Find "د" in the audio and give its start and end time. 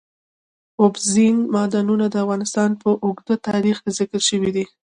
2.09-2.15